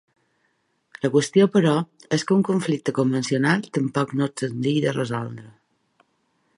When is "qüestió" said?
1.15-1.45